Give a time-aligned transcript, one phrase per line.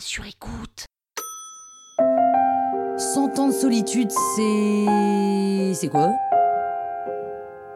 [0.00, 0.86] Sur écoute.
[2.96, 5.74] 100 ans de solitude, c'est...
[5.74, 6.10] C'est quoi?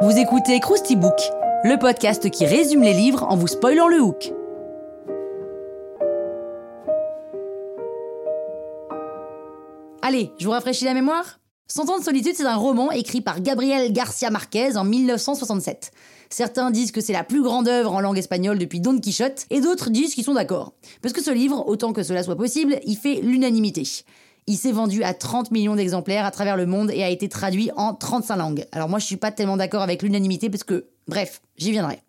[0.00, 1.18] Vous écoutez Krusty Book,
[1.64, 4.32] le podcast qui résume les livres en vous spoilant le hook.
[10.02, 11.38] Allez, je vous rafraîchis la mémoire?
[11.66, 15.92] Cent ans de solitude, c'est un roman écrit par Gabriel Garcia Marquez en 1967.
[16.28, 19.62] Certains disent que c'est la plus grande œuvre en langue espagnole depuis Don Quichotte, et
[19.62, 20.74] d'autres disent qu'ils sont d'accord.
[21.00, 23.83] Parce que ce livre, autant que cela soit possible, il fait l'unanimité.
[24.47, 27.70] Il s'est vendu à 30 millions d'exemplaires à travers le monde et a été traduit
[27.77, 28.66] en 35 langues.
[28.72, 32.03] Alors moi je suis pas tellement d'accord avec l'unanimité parce que, bref, j'y viendrai.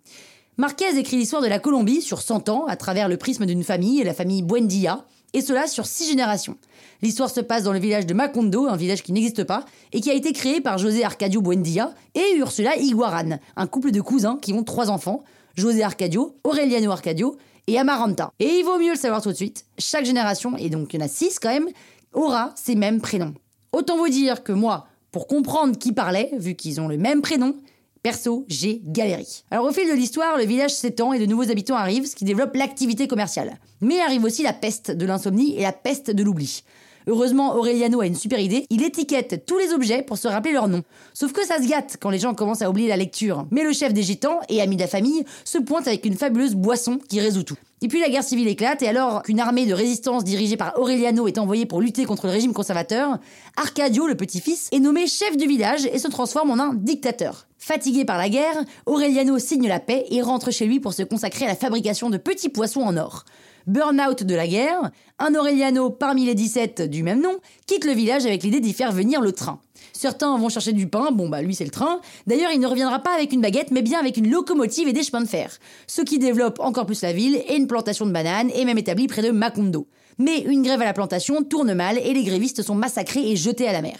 [0.58, 4.04] Marquez écrit l'histoire de la Colombie sur 100 ans à travers le prisme d'une famille,
[4.04, 5.06] la famille Buendia,
[5.36, 6.58] et cela sur 6 générations.
[7.02, 10.10] L'histoire se passe dans le village de Macondo, un village qui n'existe pas, et qui
[10.10, 14.54] a été créé par José Arcadio Buendia et Ursula Iguaran, un couple de cousins qui
[14.54, 15.26] ont trois enfants,
[15.56, 17.36] José Arcadio, Aureliano Arcadio
[17.68, 18.32] et Amaranta.
[18.40, 21.04] Et il vaut mieux le savoir tout de suite, chaque génération, et donc il y
[21.04, 21.68] en a 6 quand même,
[22.14, 23.34] aura ces mêmes prénoms.
[23.74, 27.56] Autant vous dire que moi, pour comprendre qui parlait, vu qu'ils ont le même prénom,
[28.06, 29.26] Perso, j'ai galéré.
[29.50, 32.24] Alors au fil de l'histoire, le village s'étend et de nouveaux habitants arrivent, ce qui
[32.24, 33.58] développe l'activité commerciale.
[33.82, 36.62] Mais arrive aussi la peste de l'insomnie et la peste de l'oubli.
[37.08, 40.68] Heureusement, Aureliano a une super idée, il étiquette tous les objets pour se rappeler leur
[40.68, 40.84] nom.
[41.16, 43.48] Sauf que ça se gâte quand les gens commencent à oublier la lecture.
[43.50, 46.54] Mais le chef des gitans et ami de la famille se pointe avec une fabuleuse
[46.54, 47.58] boisson qui résout tout.
[47.86, 51.28] Et puis la guerre civile éclate, et alors qu'une armée de résistance dirigée par Aureliano
[51.28, 53.20] est envoyée pour lutter contre le régime conservateur,
[53.58, 57.46] Arcadio, le petit-fils, est nommé chef du village et se transforme en un dictateur.
[57.60, 58.56] Fatigué par la guerre,
[58.88, 62.18] Aureliano signe la paix et rentre chez lui pour se consacrer à la fabrication de
[62.18, 63.24] petits poissons en or.
[63.68, 68.26] Burn-out de la guerre, un Aureliano parmi les 17 du même nom quitte le village
[68.26, 69.60] avec l'idée d'y faire venir le train.
[69.92, 72.00] Certains vont chercher du pain, bon bah lui c'est le train.
[72.28, 75.02] D'ailleurs il ne reviendra pas avec une baguette mais bien avec une locomotive et des
[75.02, 75.58] chemins de fer.
[75.88, 79.08] Ce qui développe encore plus la ville et une plantation de bananes est même établie
[79.08, 79.88] près de Macondo.
[80.20, 83.68] Mais une grève à la plantation tourne mal et les grévistes sont massacrés et jetés
[83.68, 83.98] à la mer.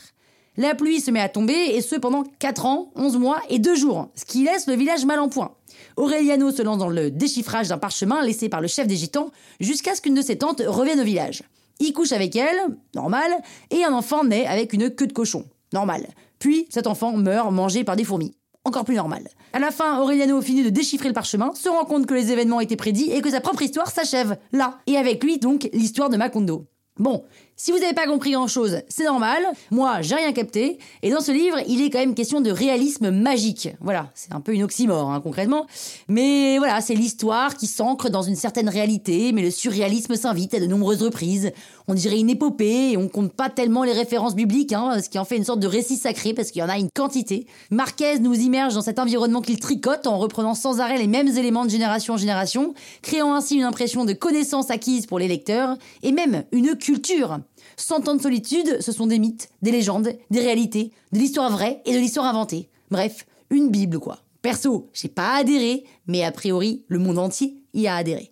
[0.58, 3.76] La pluie se met à tomber et ce pendant 4 ans, 11 mois et 2
[3.76, 5.52] jours, ce qui laisse le village mal en point.
[5.98, 9.96] Aureliano se lance dans le déchiffrage d'un parchemin laissé par le chef des gitans jusqu'à
[9.96, 11.44] ce qu'une de ses tantes revienne au village.
[11.80, 12.58] Il couche avec elle,
[12.96, 13.30] normal,
[13.70, 16.08] et un enfant naît avec une queue de cochon, normal.
[16.40, 18.34] Puis cet enfant meurt mangé par des fourmis.
[18.64, 19.28] Encore plus normal.
[19.54, 22.62] À la fin, Aureliano finit de déchiffrer le parchemin, se rend compte que les événements
[22.62, 24.80] étaient prédits et que sa propre histoire s'achève là.
[24.88, 26.66] Et avec lui, donc, l'histoire de Macondo.
[26.98, 27.24] Bon,
[27.58, 29.42] si vous n'avez pas compris grand-chose, c'est normal.
[29.72, 30.78] Moi, j'ai rien capté.
[31.04, 33.70] Et dans ce livre, il est quand même question de réalisme magique.
[33.80, 35.66] Voilà, c'est un peu une oxymore, hein, concrètement.
[36.10, 40.60] Mais voilà, c'est l'histoire qui s'ancre dans une certaine réalité, mais le surréalisme s'invite à
[40.60, 41.54] de nombreuses reprises.
[41.88, 45.18] On dirait une épopée et on compte pas tellement les références bibliques, hein, ce qui
[45.18, 47.48] en fait une sorte de récit sacré parce qu'il y en a une quantité.
[47.72, 51.64] Marquez nous immerge dans cet environnement qu'il tricote en reprenant sans arrêt les mêmes éléments
[51.64, 56.12] de génération en génération, créant ainsi une impression de connaissance acquise pour les lecteurs et
[56.12, 57.40] même une culture.
[57.78, 61.82] Cent ans de solitude, ce sont des mythes, des légendes, des réalités, de l'histoire vraie
[61.86, 62.70] et de l'histoire inventée.
[62.92, 64.20] Bref, une Bible quoi.
[64.42, 68.32] Perso, j'ai pas adhéré, mais a priori, le monde entier y a adhéré.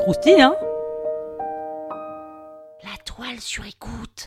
[0.00, 0.54] Croustille, hein?
[2.82, 4.26] La toile sur écoute.